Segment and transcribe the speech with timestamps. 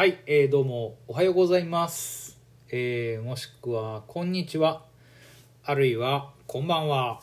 [0.00, 4.86] はい、えーどうもおはようございます、えーもしくはこんにちは。
[5.62, 7.20] あるいはこんばんは。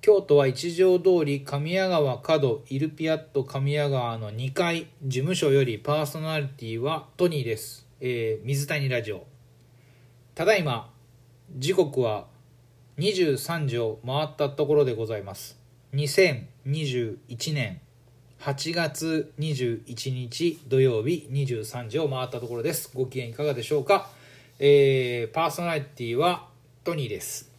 [0.00, 4.86] 京都は一条通り神谷川角イルピアット神谷川の2階。
[5.02, 9.26] 事務所よりパーソナリティはトニーです、えー水谷ラジオ。
[10.36, 10.92] ただいま
[11.56, 12.28] 時刻は
[12.98, 15.58] 23時を回ったところでございます。
[15.94, 17.80] 2021年
[18.40, 22.90] 8月21日土曜日23時を回ったところです。
[22.94, 24.08] ご機嫌いかがでしょうか、
[24.58, 26.48] えーパーソナリティは
[26.82, 27.52] トニーです。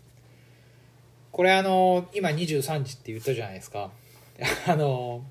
[1.32, 3.92] これあの今23時って言ったじゃないですか。
[4.66, 5.24] あの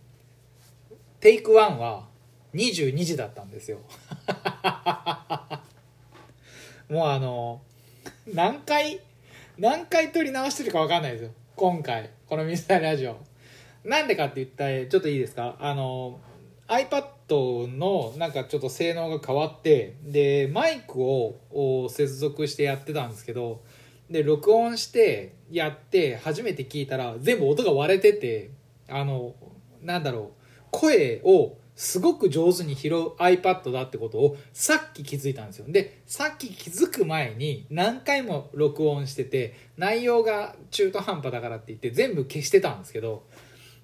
[1.18, 2.06] テイク1は
[2.54, 3.80] 22時だったんですよ。
[6.88, 7.60] もうあの
[8.32, 9.00] 何回
[9.58, 11.32] 何回撮り直してるか分かんないですよ。
[11.56, 13.18] 今回この「ミスターラジオ」
[13.84, 15.56] なんでかって言ったらちょっといいですか？
[15.58, 16.20] あの
[16.68, 23.62] iPad のなんかちょっと性能が変わってでマイクを接続してやってたんですけど
[24.08, 28.50] で録音してやって初めて聞いたら全部音が割れてて
[28.88, 29.34] あの
[29.82, 35.64] なんだろう声をすごく上手に拾う iPad だってことをさっき気づいたんですよ。
[35.68, 43.24] でさっき気づく前に何回も録音してて内容が中途半端だからって言って全部消してたんですけど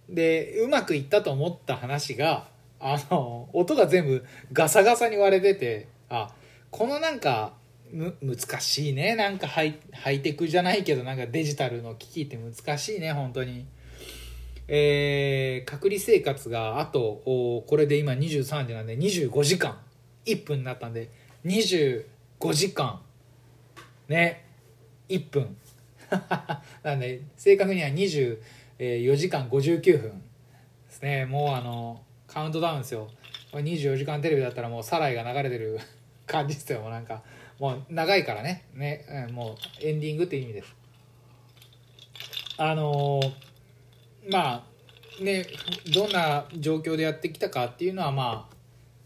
[0.09, 6.31] でうまくいったと思った話があの音が全部ガサガサに割れててあ
[6.71, 7.55] このなんか
[7.91, 13.67] む難しいねなんかハイハイテクじゃないけどなんかデジタルの機器って難しいね本当に。
[14.69, 19.79] えー隔離生活があとおこれで今23時なんで25時間
[20.25, 21.11] 1分になったんで
[21.45, 22.05] 25
[22.53, 23.01] 時間
[24.09, 24.45] ね
[25.09, 25.57] 1分
[26.83, 28.39] なんで正確には25
[28.79, 30.23] 24時間59分で
[30.91, 31.27] すね。
[31.27, 33.09] もうあのカウントダウンですよ。
[33.51, 35.79] これ24時間テレビだったらもうサライが流れてる
[36.27, 36.81] 感じですよ。
[36.81, 37.23] もうなんか
[37.59, 38.65] もう長いからね。
[38.75, 40.77] ねうんもうエンディングっていう意味です。
[42.59, 43.47] あのー
[44.31, 44.65] ま
[45.21, 45.47] あね
[45.95, 48.57] どんな状況でやってきたかっていうのはまあ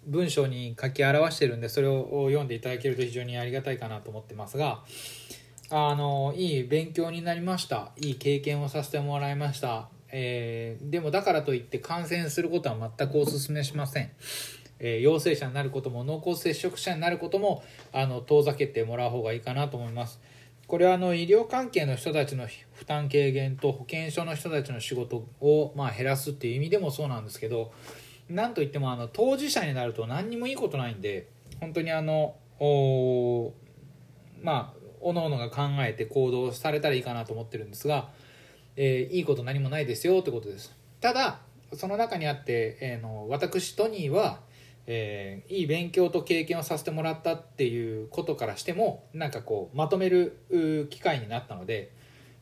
[0.07, 4.83] 文章に書き表してるんでそれを読んでいただけると非常にありがたいかなと思ってますが
[5.73, 7.93] あのいい勉強になりました。
[7.97, 14.11] いい経験をさせてもらいました、えーでもだからといって感染することは全くお勧めしません、
[14.81, 20.21] えー陽性者になることも濃厚接触者になることもあの遠ざけてもらう方がいいかなと思います。
[20.67, 27.73] これはあの医療関係の人たちの負担軽減と保健所の人たちの仕事をまあ減らすっていう意味でもそうなんですけど
[28.29, 31.29] なんといってもあの当事者になると何にもいいことないんで
[31.61, 32.37] 本当にあの
[34.43, 38.11] まあおのおのが考えて行動されたらいいかなと思ってるんですが、
[38.77, 40.75] えーいいこと何もないですよってことです。
[41.01, 41.41] ただ
[41.73, 44.41] その中にあって、えーの私トニーは
[44.87, 51.93] えーいい勉強と経験をさせてもらったっていうことからしてもなんかこうまとめる機会になったので、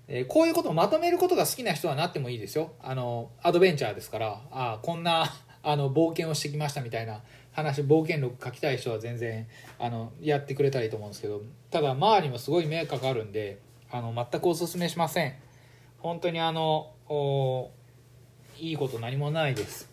[0.08, 2.72] えーこういうことをまとめることが好きな人はなってもいいですよ。
[2.80, 5.26] あのアドベンチャーですからあこんな
[5.62, 7.22] あの冒険をしてきましたみたいな
[7.58, 9.46] 話冒険録書きたい人は全然
[9.78, 13.58] あのやってくれたらいいと思うんですけどただ周りもすごい迷惑かかるんで
[13.90, 15.34] あの全くおすすめしません。
[15.98, 16.92] 本当にあの
[18.58, 19.90] いいこと何もないです。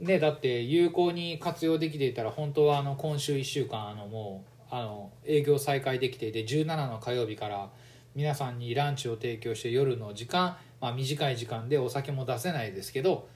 [0.00, 7.70] ね、だって有効に活用できていたら本当はあの今週1週間あのもうあの営業再開できていて17の火曜日から
[8.14, 13.28] 皆さんにランチを提供して夜の時間、まあ、短い時間でお酒も出せないですけど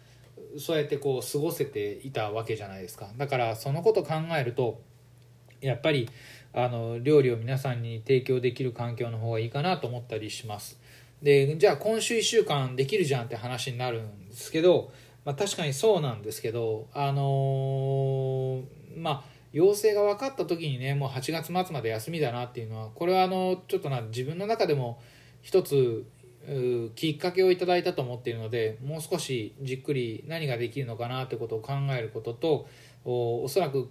[0.59, 3.09] そうやってこう過ごせていたわけじゃないですか。
[3.17, 4.81] だからそのこと考えると
[5.61, 6.09] やっぱり
[6.53, 10.81] あの料理を皆さんに提供できる環境の方がいいかなと思ったりします。
[11.23, 14.93] でじゃあ今週1週間できるじゃんって話になるんですけど
[15.29, 18.65] まあ、確かにそうなんですけど、あのー
[18.97, 25.03] まあ、陽性が分かった時にねもう8月末まで休みだなっていうのはこれはあのちょっとな自分の中でも
[25.43, 26.07] 一つ
[26.95, 32.67] きっかけをいただいたと思っているのでもう少しじっくり何ができるのかなということを考えることと
[33.05, 33.89] おそらく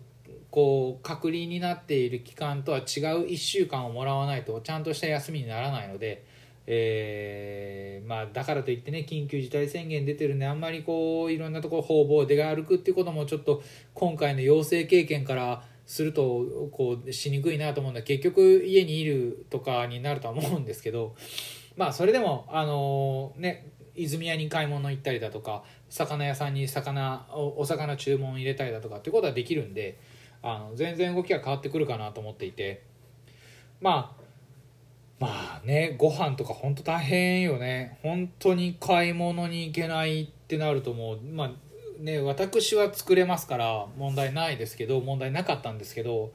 [0.49, 2.83] こう隔離になっている期間とは違う
[3.27, 6.25] 1週間をもらわないとちゃんとした休みにならないので。
[6.69, 13.63] えーまあ、だからといってね緊急事態宣言出てるんであんまりこういろんなところ方々出が歩くっていうこともちょっと
[13.93, 21.15] 今回の陽性経験からするとこうしにくいなと思うんで結局家にいるとかになるとは思うんですけど
[21.77, 29.97] まあそれでもあのね泉屋に買い物行ったりだとか魚屋さんに魚おお魚注文入れたりだとかっていうことはできるんで
[30.43, 32.83] あの全然動きが変わってくるかなと思っていて。
[33.79, 34.27] まあ
[35.19, 37.97] まあねご飯とか本当大変よね。
[38.03, 41.51] 本当に買い物に行けないってなるともうまあ
[41.99, 46.31] ね私は作れますから問題ないですけど問題なかったんですけど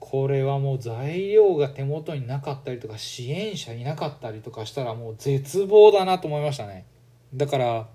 [0.00, 6.86] これはもう材料が手元になかったりとか支援者いなかったりとかしたらもう絶望だなと思いましたね。
[7.34, 7.88] だから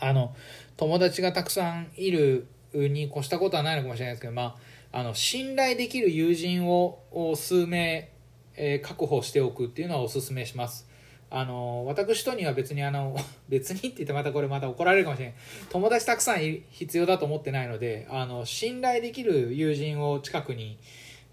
[0.00, 0.34] あの
[0.76, 4.56] 友達がたくさんいるに越したことはないのかもしれないですけど、ま
[4.92, 7.02] あ、あの信頼できる友人を
[7.36, 8.10] 数名、
[8.56, 10.88] えー、確保しておくっていうのはおすすめします。
[11.32, 13.16] あの私とには別にあの
[13.48, 15.34] 別にって言ってまたこれまた怒られるかもしれない。
[15.68, 20.78] 友達たくさん必要だと思ってないのであの信頼できる友人を近くに、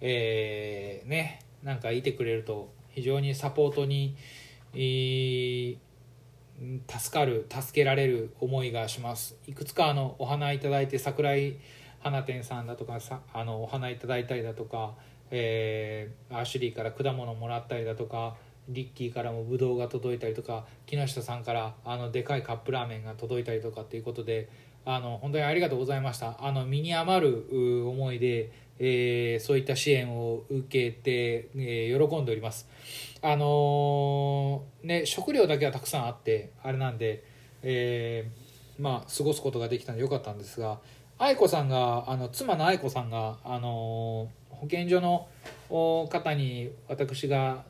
[0.01, 4.15] えー、ねなんかいてくれると非常にサポートに、
[4.73, 5.77] えー、
[6.87, 9.35] 助かる助けられる思いがします。
[9.47, 11.57] いくつかあのお花いただいて桜井
[11.99, 14.93] 花店さんだとかさあのお花いただいたりだとか、
[15.31, 18.35] えー、アシュリーから果物もらったりだとか
[18.69, 24.49] リッキーからもブドウが届いたりとか木下さんからあのでかいカップラーメンが届いたりとかっていうことで
[24.85, 26.37] あの本当にありがとうございました。
[26.39, 32.67] あの身に余る思いで、えー、そういった支援を受けて、えー、喜んでおります。
[33.21, 37.23] あのー、ね食料だけはたくさんあってあれなんで、
[37.63, 40.79] えー、まあ過ごすことができたんでよかったんですが
[41.17, 45.27] 愛子さんがあの妻の愛子さんが、あの保健所の
[45.69, 47.63] 方に私が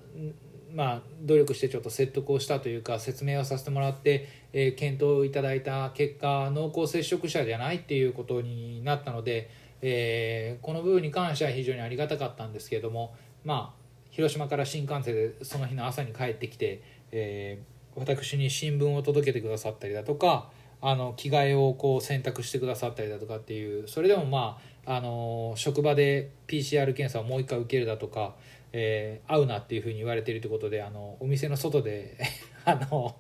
[0.74, 9.50] まあ、努力してちょっと説得をしたというか説明をさせてもらって、えー、検討いただいた結果濃厚接触者じゃないっていうことになったので、
[9.82, 16.82] えー、この部分に関しては非常にありがたかったんですけれども、まあ、広島から新幹線でその日の朝に帰ってきて、
[17.12, 20.50] えー、私に新聞を届けてくださったりだとか
[20.82, 28.36] あの着替えをこう選択してくださったりだとかっていうそれでもまああの職場で PCR 検査をもう一回受けるだとか
[28.74, 32.18] えー、会うなっていうふうに言われているということであのお店の外で
[32.66, 33.16] あの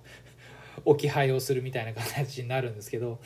[0.85, 3.19] 置き配をするみたいな形になるんですけど、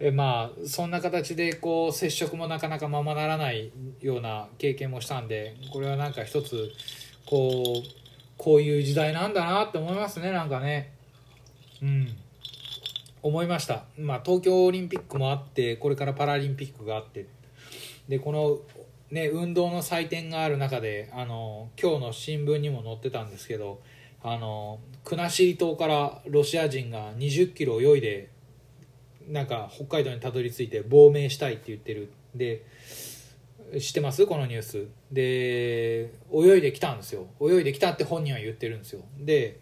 [0.00, 6.70] えまあそんな形でこう接触もなかなかままならないような経験もしたんでこれはなんか一つ
[7.26, 8.04] こう
[8.36, 10.92] こういう時代なんだなって思いますねなんかね。
[11.82, 12.08] うん。
[13.22, 13.84] 思いました。
[13.96, 17.26] まあ東京オリンピックもあってこれからパラリンピックがあって。
[18.08, 18.58] でこの
[19.10, 23.80] ね、運動の祭典がある中であの今日の新聞にも載ってたんですけど
[24.24, 28.30] あの国後島からロシア人が20キロ泳いで
[29.28, 32.10] なんか北海道にたどり着いて亡命したいって言ってる。
[32.34, 32.64] で
[33.78, 34.26] 知ってます？
[34.26, 34.86] このニュース。
[35.10, 37.26] で泳いできたんですよ。
[37.40, 39.00] 泳いできたって本人は言ってるんですよ。
[39.18, 39.60] で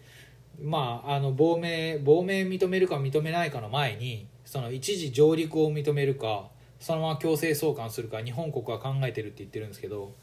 [0.61, 6.49] まああの亡命亡命認めるか認めないかの前にその一時上陸を認めるか
[6.79, 10.15] そのまま強制送還するか日本国は考えてるって言ってるんですけど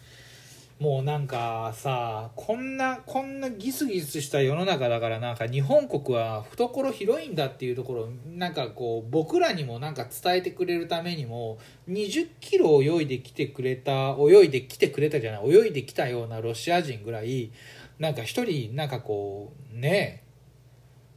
[0.80, 11.58] もうなんかさこんなこんなギスギスした世の中だからなんか日本国は懐広いんだっていうところなんかこう僕らにもなんか伝えてくれるためにも
[11.90, 17.52] 20キロ泳いできてくれた泳いできてくれたじゃない泳いできたようなロシア人ぐらい
[18.00, 20.24] なんか一人なんかこうね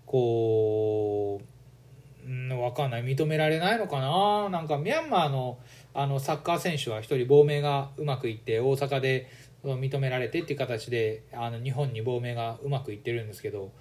[0.07, 1.53] こう
[2.27, 4.49] うん分かんない認められないのかな？
[4.49, 5.59] なんかミャンマーの
[5.95, 9.29] あのサッカー選手は一人亡命がうまくいって大阪で
[9.65, 13.73] 認められてっていう形であの日本に亡命がうまくいってるんですけど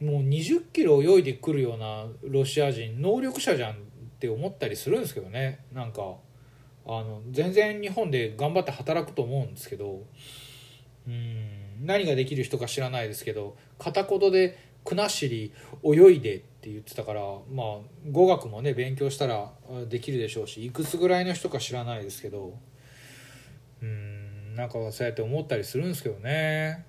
[0.00, 3.74] もう20キロ泳いでくるようなロシア人能力者じゃんっ
[4.18, 5.64] て思ったりするんですけどね。
[5.72, 6.16] なんか
[6.84, 10.02] あの全然日本で頑張って働くと思うんですけど
[11.06, 15.52] うん何ができる人か知らないですけど片言で国後
[15.84, 17.20] 泳いでって言ってたから
[17.52, 17.66] まあ
[18.10, 19.52] 語学もね勉強したら
[19.88, 22.58] できるでしょうしいくつぐらいの人か知らないですけど
[23.80, 24.21] うん
[24.54, 26.84] なんかそうやって思ったりするんですけどね。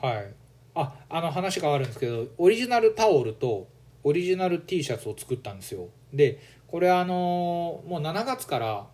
[0.00, 0.34] はい。
[0.74, 3.68] ああの話変わるんですけどオリジナルタオルと
[4.02, 5.88] オリジナル T シャツを作ったんですよ。
[6.12, 8.86] でこれあのもう7月から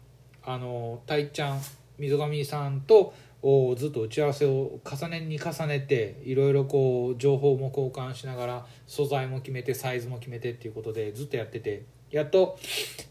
[0.43, 1.61] あのたいちゃん
[1.99, 11.85] 溝上さんとをずっと打ち合わせを重ねに重ねていろいろこう情報も交換しながら素材も決めてサイズも決めてっていうことでずっとやってて。
[12.11, 12.59] やっと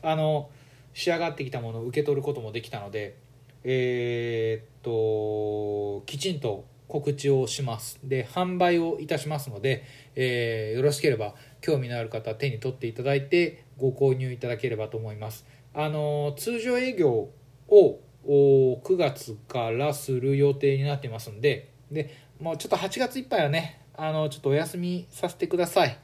[0.01, 0.49] あの
[0.93, 3.17] 仕上がってきたものを受け取ることもできたので
[3.63, 7.99] えー、っときちんと告知をします。
[8.03, 9.85] で販売をいたしますので、
[10.15, 15.45] えー、よろしければ興味のある方手に取っていただいてご購入いただければと思います。
[15.73, 17.29] あの通常営業
[17.67, 25.99] を9月からする予定になってますんででもうちょっと8月いっぱいはねあのちょっとお休みさせてください。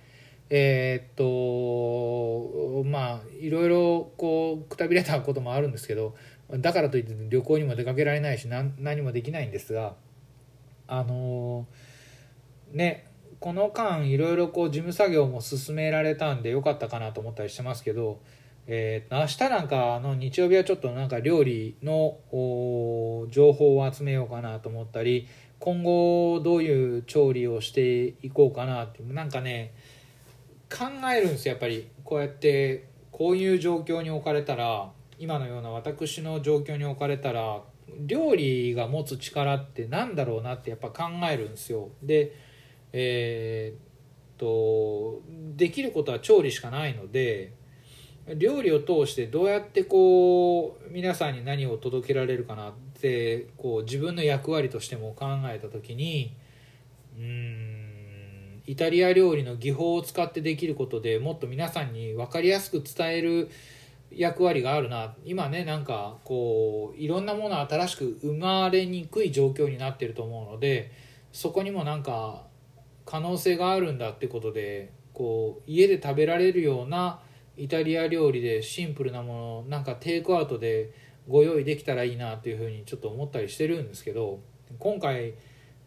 [0.49, 6.15] えー、っとまあいろいろこうくたびれたこともあるんですけど
[6.51, 9.95] だからといって旅行にも出かけられないし何何もできないんですが
[10.87, 11.67] あの
[12.71, 13.07] ね
[13.39, 18.19] この間いろいろこう事務作業も進められたんでよかったかなと思ったりしてますけど
[18.67, 22.17] えー、明日なんかの日曜日はちょっとなんか料理の
[23.29, 25.27] 情報を集めようかなと思ったり
[25.59, 29.73] 今後どういう調理をしていこうかなってなんかね
[30.69, 30.85] 考
[31.15, 31.87] えるんですよやっぱり。
[32.03, 37.61] こうやってこういう状況に置かれたら今のような私の状況に置かれたら
[37.99, 41.89] 料理が持つ力って何だろうなってやっぱ考えるんですよ。
[42.01, 42.33] で
[42.91, 45.21] えー、っと
[45.55, 47.53] できることは調理しかないので
[48.37, 56.35] 料理を通してどうやってこう皆さんに何を届けられるかなってこう自分の役割としても考えた時に
[57.17, 63.49] うんイタリア料理の技法を使ってできることでもっと皆さんに分かりやすく伝える
[64.15, 65.15] 役割があるな。
[65.23, 70.91] 今ねなんかこういろんなもの新しく生まれにくい状況になってると思うので
[71.31, 72.47] そこにもなんか
[73.05, 77.19] 可能性があるんだってことでこう家で食べられるような
[77.57, 80.93] イタリア料理でシンプルなものなんかテイクアウトで
[81.27, 84.41] ご用意できたらいいなっていうふうにちょっと思ったりしてるんですけど
[84.79, 85.35] 今回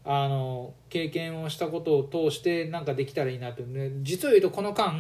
[0.05, 4.95] あの経験をしたことを通してなんかできたらいいなって、ね、実を言うとこの間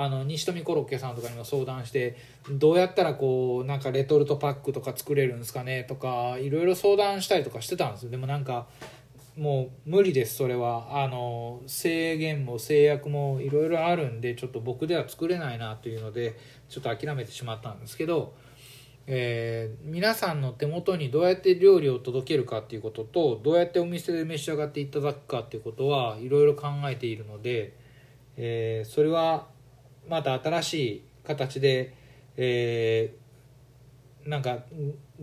[0.00, 2.16] あの西富コロッケさんとかにも相談して
[2.52, 8.10] どうやったらこうなんかレトルトパックとか作れるんですかねとかいろいろ相談したりとかしてたんですよ。
[8.10, 8.68] でもなんか
[9.36, 11.02] もう無理ですそれは。
[11.02, 16.38] あの制限も制約もいろいろあるんでちょっと僕では作れないなというので
[16.68, 18.34] ちょっと諦めてしまったんですけど、
[19.08, 27.74] えー、皆さんの手元にどうやって料理を届けるかっていうこととどうやってお店で召し上がっていただくかっていうことはいろいろ考えているので、
[28.36, 29.48] えー、それは
[30.08, 31.94] また新しい形で、
[32.36, 34.58] えー、なんか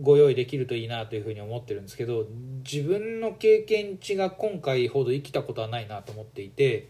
[0.00, 2.26] ご用意できるといいなというふうに思ってるんですけど
[2.64, 6.88] 自分の経験値が今回ほど生きたことはないなと思っていて、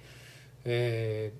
[0.64, 1.32] え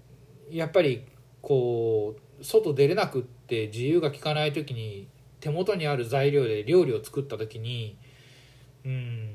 [0.51, 1.05] ー、やっぱり
[1.43, 5.09] こう外出れなくって自由が利かない時に
[5.41, 7.97] 手元にある材料で料理を作った時に
[8.85, 9.31] うん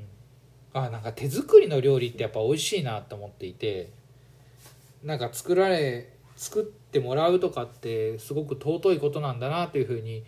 [0.73, 3.91] あなんか手作りの料理ってやっぱ美味しいなと思っていて
[5.03, 6.09] なんか作られ
[6.41, 10.23] 作ってもらうとかってすごく尊いことなんだなというふうに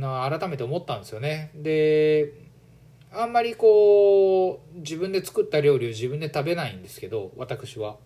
[0.00, 1.50] 改めて思ったんですよね。
[1.54, 2.32] で
[3.12, 7.98] あんまりこう自分で作った料理を自分で食べないんですけど私は。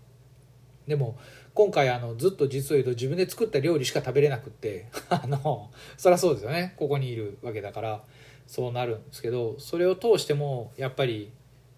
[0.88, 1.16] でも
[1.54, 8.02] 今回あのずっと実を言うと自分で作った料理しか食べれなくって あのそりゃそうですよねここにいるわけだから
[8.48, 11.30] そうなるんですけどそれを通してもやっぱり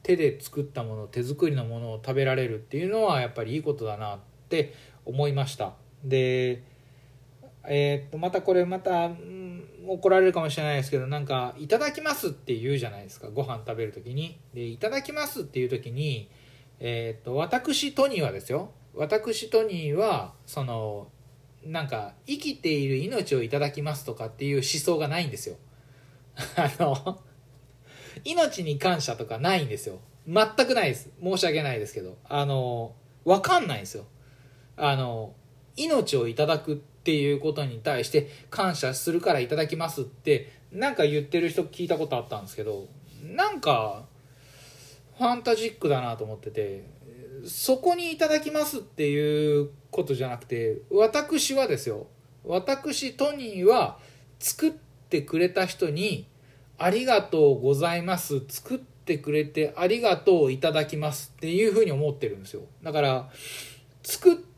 [0.02, 4.73] 手で作ったもの手作りのものを食べられるっていうのはやっぱりいいことだなって
[5.07, 5.75] 思いました。
[6.05, 6.63] で
[7.69, 9.11] えー、っとまたこれまた、
[9.89, 13.29] 怒られるかもしれないですけどなんか「いただきます」って言うじゃないですか。
[13.29, 14.39] ご飯食べる時に。
[14.53, 16.29] で「いただきます」っていう時に
[16.81, 18.73] えー、っと私トニーはですよ。
[18.95, 21.09] 私トニーはその
[21.65, 25.57] なんか生きている命をいただきますとかっていう思想がないんですよ。
[26.57, 27.21] あの
[28.25, 30.01] 命に感謝とかないんですよ。
[30.27, 31.11] 全くないです。
[31.23, 32.19] 申し訳ないですけど。
[32.25, 32.95] あの
[33.25, 34.05] 分かんないんですよ。
[34.76, 35.35] あの
[35.76, 42.88] 命をいただくっていうことに対して感謝するからいただきますってなんか言ってる人聞いたことあったんですけど
[43.23, 44.04] なんか
[45.18, 46.85] ファンタジックだなと思ってて
[47.47, 52.09] そこにいただきますっていうことじゃなくて私はですよ
[52.45, 53.99] 私トニーは
[54.38, 54.73] 作っ
[55.09, 56.26] てくれた人に
[56.78, 62.62] ありがとうございます作ってくれてありがとういただきますっていうふうに思ってるんですよ。
[62.83, 63.30] だから
[64.02, 64.56] 作って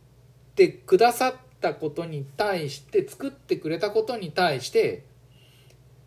[0.64, 5.04] ってくださったことに対して作ってくれたことに対して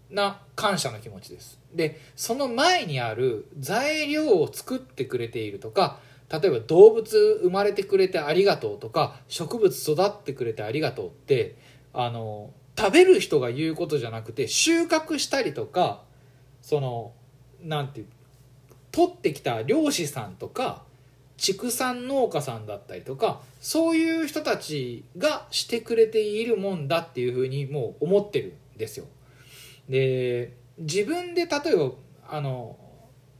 [0.09, 1.57] な感謝の気持ちです。
[1.73, 11.55] でその前にある材料を作ってくれているとか例えば動物生まれてくれてありがとうとか植物育ってくれてありがとうって
[11.93, 16.03] あの食べる人が言うことじゃなくて収穫したりとか
[16.61, 17.13] その
[17.63, 18.07] なんていう
[18.91, 20.83] 取ってきた漁師さんとか
[21.41, 29.07] 畜産農家さんだったりとかそういう人たちがしてくれているもんだっていうふうにもう思ってるんですよ。
[29.89, 31.91] で自分で例えば
[32.29, 32.77] あの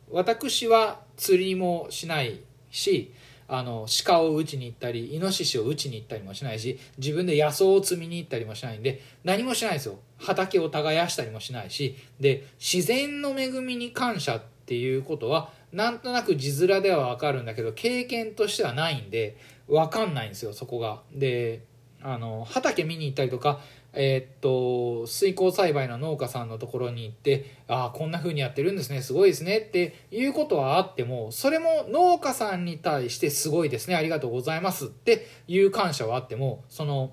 [0.10, 2.42] 私は釣りもしない
[2.72, 3.14] し
[3.48, 19.38] あの鹿を撃ちに行ったりイノシシを撃ちに行ったりもしないし自分で野草を摘みに行ったりもしないんで何もしないですよ畑を耕したりもしないしで自然の恵みに感謝っていうことはなんとなく字面ではわかるんだけど経験としてはないんで
[19.68, 21.02] わかんないんですよそこが。
[21.14, 21.66] で
[22.04, 23.60] あの畑見に行ったりとか
[23.94, 37.12] えー、っと水耕栽培の農家さんのところに行ってああこんな風にやってるんですねすごいですねっていうことはあってもそれも農家さんに対してすごいですねありがとうございますっていう感謝はあってもその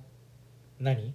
[0.80, 1.14] 何？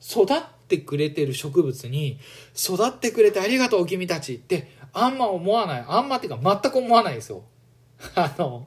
[0.00, 2.18] 育ってくれてる植物に
[2.54, 5.84] 育ってくれてありがとう君たちってあんま思わない。
[5.86, 7.44] あんまっていうか全く思わないですよ。
[8.16, 8.66] あの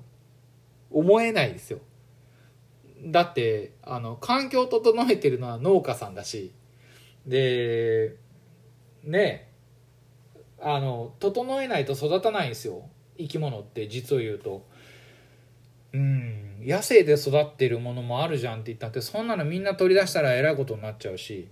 [0.91, 1.79] 思えないですよ。
[3.03, 6.53] だってあの環境を整えてるのは農家さんだし。
[7.25, 8.15] で
[9.03, 9.49] ね
[10.59, 12.87] あの整えないと育たないんですよ。
[13.17, 14.67] 生き物って実を言うと。
[15.91, 21.47] うん野生で育ってるものもあるじゃんって言ったってそんなのみんな取り出したらえらいことになっちゃうし。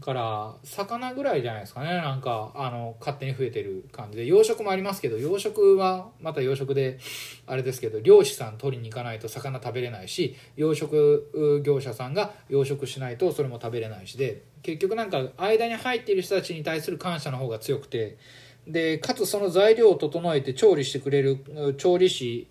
[0.00, 1.88] から魚ぐらいじゃないですかね。
[1.88, 4.26] なんかあの勝手に増えてる感じで。
[4.26, 6.98] 養殖もありますけど養殖はまた養殖で
[7.46, 18.18] あれですけど漁師さん取りに行かないと魚食べれないし養殖業者さんが養殖しないとそれも食べれないしで結局なんか間に入っている人たちに対する感謝の方が強くて
[18.66, 22.48] でかつその材料を整えて調理してくれる調理師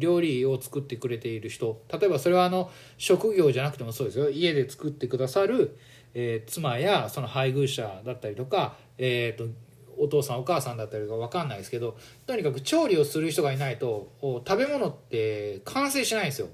[0.00, 4.30] 料理を作ってくれている人例えばそれはあの職業じゃなくてもそうですよ。
[4.30, 5.76] 家で作ってくださる
[6.20, 9.48] えー、妻やその配偶者だったりとか、えーと、
[9.96, 11.96] お父さんお母さんだったりとか分かんないですけど
[12.26, 16.48] とにかく調理をする人がいないと食べ物って完成しないんですよ。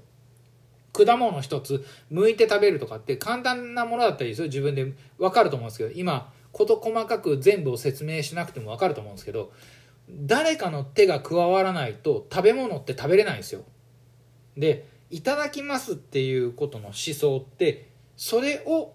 [0.93, 9.51] 果物一つ剥いて食べるとかって簡単なものだったりすよ自分で分かると思うんですけど今事細かく全部を説明しなくても分かると思うんですけど
[10.09, 13.63] 誰かの手が加わらないと食べ物って食べれないんですよ。
[14.55, 18.93] で「いただきます」っていうことの思想ってそれを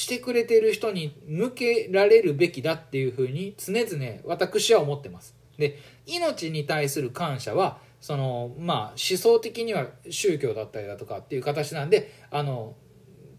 [0.00, 5.34] してくれてる人に向けられるべきだっていうふうに常々私は思ってます。
[5.58, 12.76] で命に対する感謝はそのまあ思想的には宗教だったりだとかっていう形なんであの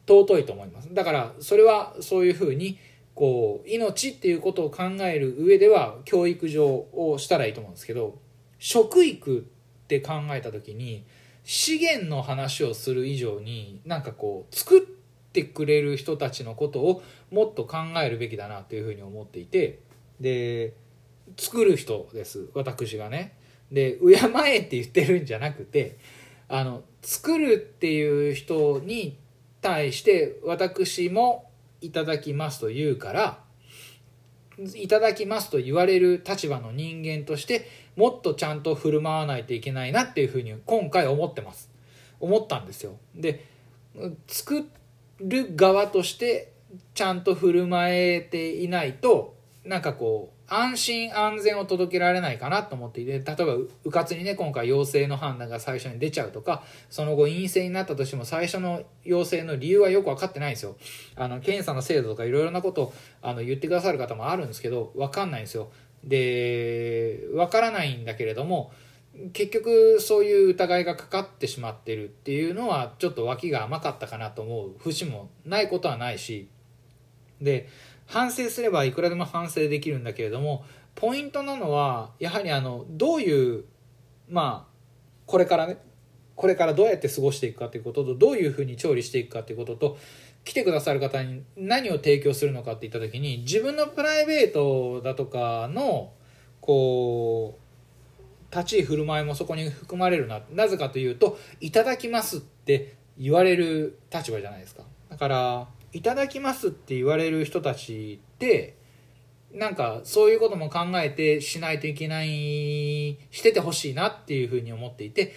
[0.08, 2.78] 尊いと思いますだからそれはそういうふうに
[3.16, 8.20] こう命っていうことを考える上では教育上をしたらいいと思うんですけど
[8.60, 9.42] 食育っ
[9.88, 11.06] て考えた時に
[11.44, 15.01] 資源の話をする以上になんかこう作って
[15.32, 19.80] ってくれる人たちのことをもっと考えるべきだなというふうに思っていて
[20.20, 20.74] で
[21.38, 22.50] 作る人です。
[22.54, 23.38] 私がね。
[23.72, 24.16] で敬
[24.48, 25.98] えって言ってるんじゃなくて
[26.50, 29.18] あの作るっていう人に
[29.62, 33.40] 対して私もいただきますと言うから
[34.76, 41.72] いただきますと言われる立場の人間としてもっとちゃんと振る舞わないといけないなっていうふうに今回思ってます。
[42.20, 42.98] 思ったんですよ。
[43.16, 43.46] で
[44.28, 44.64] 作っ
[45.22, 46.52] る側として
[46.94, 53.56] ちゃんと振る舞えていないとなんかこう安心安全を届けられないかなと思っていて例えば
[53.86, 60.76] うかつにね今回陽性の判断が最初に出ちゃうとかその後陰性になったとしても最初の陽性の理由はよく分かってないんですよ。
[61.16, 65.72] あの検査の制度とかいろいろなことあの言ってくださる方もあるんですけど分かんないんですよ。
[66.04, 68.74] で分からないんだけれども
[69.34, 76.48] 結局そういう疑いがかかってしまってるっていうのはちょっと脇が甘かったかなと思う節もないことはないし
[77.42, 77.68] で
[78.08, 80.64] 反省すればいくらでも反省できるんだけれども
[80.96, 83.66] ポイントなのはやはりあのどういう
[84.30, 84.72] まあ
[85.26, 85.78] これからね
[86.36, 89.98] これからどうやって過ごしていくかということとどういうふうに調理していくかということと
[90.44, 96.14] 来てくださる方に何を提供するのかっていった時に自分のプライベートだとかの
[96.62, 97.61] こう
[98.52, 100.42] 立ち居振る舞いもそこに含まれるな。
[100.52, 104.84] なぜかというと「いただきます」って言われる立場じゃないですか。
[105.10, 108.76] だから「いただきます」って言われる人たちって
[109.54, 115.34] なんかそういうことも考えてしないといけないしててほしいなっていうふうに思っていて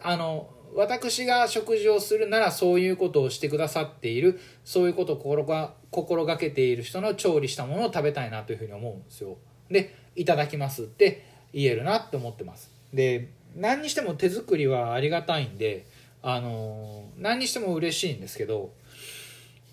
[0.00, 9.36] あの私が食事をするならそういうことをしてくださっているそういうことを心が心がけている人の調理したものを食べたいなというふうに思うんですよ。
[9.68, 12.70] で「いただきます」って言えるなって思ってます。
[12.92, 15.86] で何にしても手作りはありがたいんで
[16.22, 18.72] あの何にしても嬉しいんですけど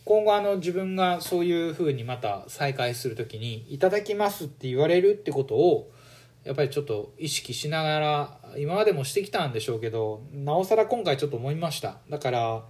[0.06, 5.92] 今後あの自分がそういうふうにまた再会する時に「いただきます」って言われるってことを
[6.46, 11.98] やっぱりちょっと意識しながら今までもしてきたんでしょうけどなおさら今回ちょっと思いました。
[12.10, 12.64] だから、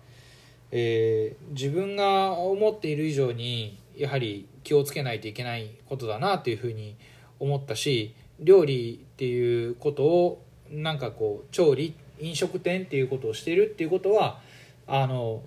[0.72, 6.96] えー、自分が思っている以上にやはり気をつけないといけないことだなというふうに
[7.40, 14.40] 思ったし料理っていうことをなんかこう調理飲食店っていうことをしてるっていうことは
[14.86, 15.42] あの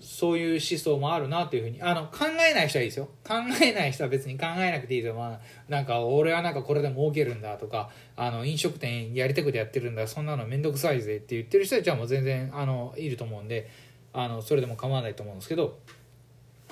[0.00, 3.08] そういう思想もあるなというふうにあの考えない人はいいですよ。
[3.26, 13.70] 考えない人は別に考えなくていいですよ、まあ、なんか俺はなんかこれでも儲けるんだとかあの飲食店やりたくてやってるんだそんなの面倒くさいぜって言ってる人たちはもう全然あのいると思うんで
[14.12, 15.78] あのそれでも構わないと思うんですけど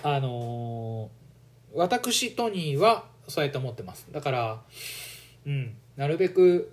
[0.03, 1.11] あの
[1.75, 4.07] 私トニーはそうやって思ってます。
[4.13, 4.61] だから
[5.47, 6.73] うん、なるべく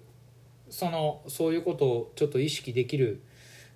[0.70, 3.22] そのそういうことをちょっと意識できる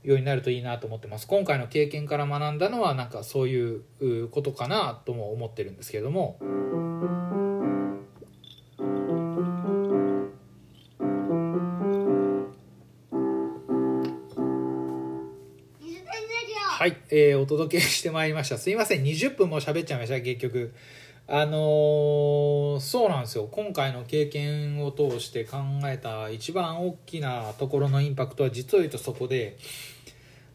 [0.03, 1.27] ようになるといいなと思ってます。
[1.27, 6.37] 今回の経験から学んだのはなんかそういうことかなとも思ってるんですけれども。
[16.83, 18.57] はい、えー、お届けしてまいりました。
[18.57, 19.03] すいません。
[19.03, 20.73] 20分も喋っちゃいました結局
[21.25, 23.47] あのー、そうなんですよ。
[23.49, 29.57] 今回の経験を通して考えた一番大きなところのインパクトは実を言うとそこで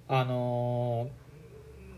[0.08, 1.08] あの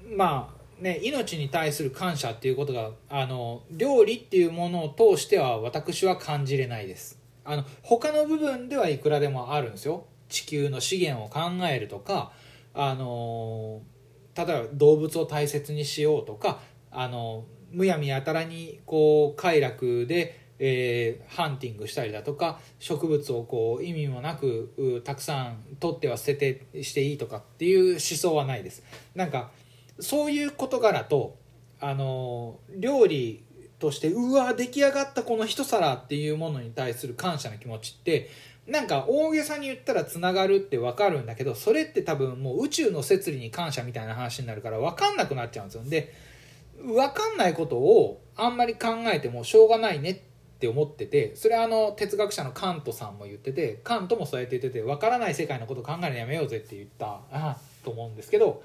[0.06, 7.18] ー、まあね命に対する感謝っていうことがあの料理っていうものを通しては私は感じれないです。
[7.44, 10.06] あの他の部分ではいくらでもあるんですよ。
[10.28, 12.30] 地球の資源を考えるとか
[12.72, 13.82] あの
[14.36, 16.60] 例えば動物を大切にしようとか
[16.92, 26.34] あのむやみやたらにこう快楽で、えー、ハンティングしたりだとか植物をこう意味もなくたくさん取っては捨て
[26.70, 28.82] てしていいとかっていう思想はないです。
[29.14, 29.50] なんか
[29.98, 31.36] そういう事柄と
[31.80, 33.42] あの料理
[33.78, 38.30] としてうわ出来上がったこの一皿っていうものに対する感謝の気持ちって
[38.66, 46.12] なんか大げさに言ったらつながるって分かるんだけどそれって多分もう宇宙の摂理に感謝みたいな話になるから分かんなくなっちゃうんですよで
[46.84, 50.18] 分かんないことをあんまり考えてもしょうがないねっ
[50.58, 58.62] て思っててそれはあの哲学者のカントさんも言っててカントもそうやって言ってて分からない世界のことを考えるのやめようぜって言ったあと思うんですけど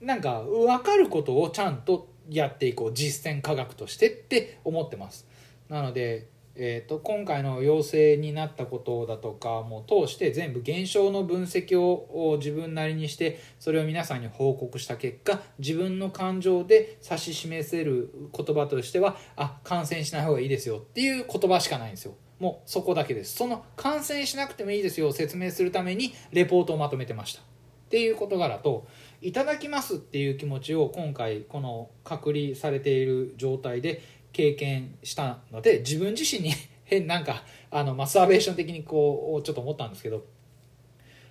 [0.00, 2.92] なんか分かることをちゃんとやっていこう。
[2.92, 5.26] 実践科学としてって思ってます。
[5.68, 22.14] なのでえーと、今回の要請になったことだとかも通して全部現象の分析を自分なりにしてそれを皆さんに報告した結果自分の感情で指し示せる言葉としてはあ感染しない方がいいですよっていう言葉しかないんですよ。
[22.38, 23.36] もうそこだけです。
[23.36, 27.42] その感染しなくてもいいですよを説明するためにレポートをまとめてました。
[27.86, 28.86] っていう事柄と
[29.22, 34.02] いただきますっていう気持ちを今回この隔離されている状態で
[34.36, 36.52] 経験したので自分自身に
[36.84, 40.26] 変なんかあのマスターベーション的にこうちょっと思ったんですけど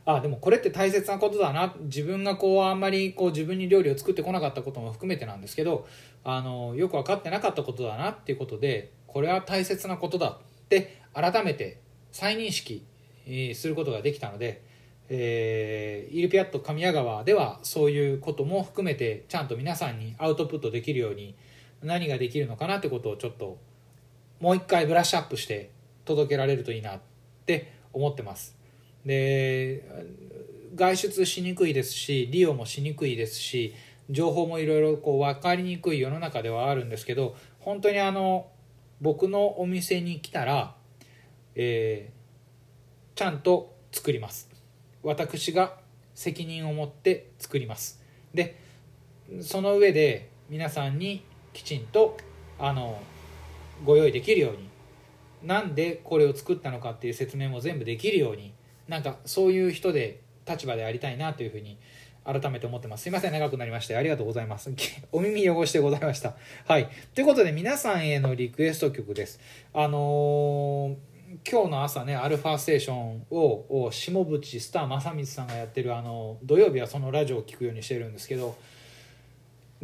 [0.05, 1.73] あでもこれって大切なことだな。
[1.81, 5.87] 自分がこうあんまりこう自分に料理を作ってこなかったことも含めてなんですけど
[6.23, 11.79] あのよく分かってなかったことだなっていうことでこれは大切なことだって改めて
[12.11, 12.85] 再認識
[13.55, 14.63] することができたので、
[15.09, 21.35] えー、イルピアット神谷川ではそういうことも含めてちゃんと皆さんにアウトプットできるように
[21.83, 23.57] 何ができるのかなってことをちょっと
[24.39, 25.71] もう一回ブラッシュアップして
[26.03, 26.99] 届けられるといいなっ
[27.45, 28.55] て思ってます。
[29.05, 29.83] で
[30.75, 33.73] 外出しにくいですし利用もしにくいですし
[34.09, 38.47] 情報もいろいろこう分かりにくい世の中ではあるんですけど本当にあの
[39.01, 40.75] 僕のお店に来たら、
[41.55, 44.49] えー、ちゃんと作ります。
[45.03, 45.77] 私が
[46.13, 48.01] 責任を持って作ります。
[48.33, 48.59] で
[49.41, 51.23] その上で皆さんに
[51.55, 52.17] きちんと
[52.59, 52.99] あの
[53.85, 54.69] ご用意できるように
[55.41, 58.53] なんでこれを作ったのかっていう説明も全部できるように
[58.87, 61.77] なんかそういう人で立場でありたいなというふうに
[62.25, 63.03] 改めて思ってます。
[63.03, 64.69] すいません、長くなりましてありがとうございます。
[65.13, 66.35] お耳汚してございました。
[66.65, 66.89] はい。
[67.13, 69.39] ということで皆さんへのリクエスト曲です。
[69.73, 78.55] あのー、今日の朝ね、アルファステーションを下渕スター正光さんがやってるあの土曜日はそのラジオを聴くようにしてるんですけど、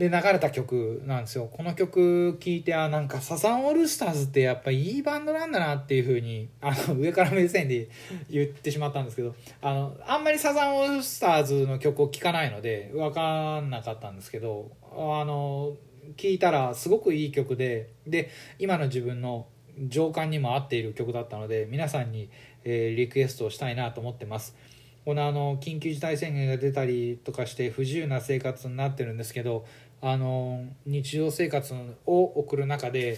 [0.01, 7.87] で流れた曲なんですよこの曲聴いてあなんかサザンオールスターズってやっぱいいバンドなんだなっていうふうに あの上から目線で
[8.27, 15.77] 言ってしまったんですけどあのあんまりサザンオールスターズの曲を聴かないので分かんなかったんですけどあの
[16.17, 19.45] 聴いたらすごくいい曲でで今の自分の
[19.87, 22.31] 情感にも合っている曲だったので皆さんに、
[22.63, 24.55] えー、リクエストをしたいなと思ってます。
[25.03, 29.65] このあの緊急事態宣言が出たりとかして不自由な生活になってるんですけど
[30.01, 31.73] あの日常生活
[32.05, 33.17] を送る中で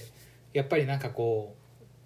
[0.53, 1.55] やっぱりなんかこ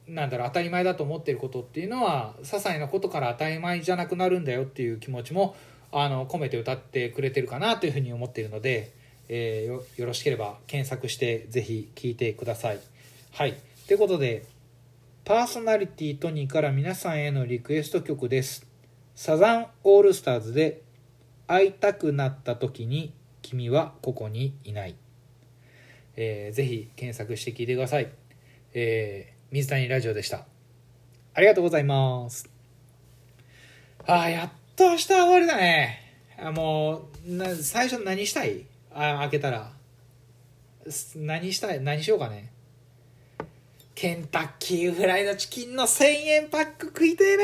[0.07, 5.55] うなんだろう当たり前だと思ってることっていうのは些細なことから当たり前じゃなくなるんだよっていう気持ちも
[5.91, 8.93] あの込めて歌ってくれてるかなというふうに思っているので、
[9.27, 12.79] えー、よよろしければ検索してぜひ聴いてください。
[13.33, 13.55] はい
[13.87, 14.45] ということで
[15.25, 18.65] パーソナリティトニーから皆さんへのリクエスト曲です。
[19.15, 20.83] サザンオールスターズで
[21.47, 23.13] 会いたくなった時に
[23.47, 24.95] 君はここにいない。
[26.17, 28.09] えー、ぜひ検索して聞いてください。
[28.73, 30.45] えー、水谷ラジオでした。
[31.33, 32.49] ありがとうございます。
[34.05, 36.01] ああ、やっと明日終わりだね。
[36.37, 38.65] あもう、な最初何したい？
[38.93, 39.71] あ開けたら。
[41.15, 41.81] 何したい？
[41.81, 42.51] 何しようかね。
[43.95, 47.43] ケンタッキーフライドチキンの1000円パック食いてえな